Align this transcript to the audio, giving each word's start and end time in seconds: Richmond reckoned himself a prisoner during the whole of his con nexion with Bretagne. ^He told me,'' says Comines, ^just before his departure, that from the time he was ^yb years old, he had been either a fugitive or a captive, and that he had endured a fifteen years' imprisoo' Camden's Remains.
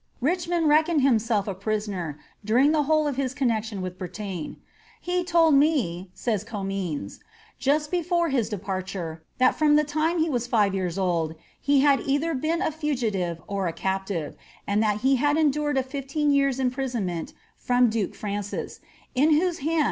Richmond 0.19 0.67
reckoned 0.67 1.03
himself 1.03 1.47
a 1.47 1.53
prisoner 1.53 2.17
during 2.43 2.71
the 2.71 2.81
whole 2.89 3.07
of 3.07 3.17
his 3.17 3.35
con 3.35 3.49
nexion 3.49 3.81
with 3.81 3.99
Bretagne. 3.99 4.55
^He 5.05 5.23
told 5.27 5.53
me,'' 5.53 6.09
says 6.15 6.43
Comines, 6.43 7.19
^just 7.59 7.91
before 7.91 8.29
his 8.29 8.49
departure, 8.49 9.21
that 9.37 9.53
from 9.53 9.75
the 9.75 9.83
time 9.83 10.17
he 10.17 10.27
was 10.27 10.47
^yb 10.47 10.73
years 10.73 10.97
old, 10.97 11.35
he 11.61 11.81
had 11.81 11.99
been 11.99 12.09
either 12.09 12.35
a 12.63 12.71
fugitive 12.71 13.43
or 13.45 13.67
a 13.67 13.73
captive, 13.73 14.35
and 14.65 14.81
that 14.81 15.01
he 15.01 15.17
had 15.17 15.37
endured 15.37 15.77
a 15.77 15.83
fifteen 15.83 16.31
years' 16.31 16.57
imprisoo' 16.57 17.05
Camden's 17.67 18.23
Remains. 18.49 19.59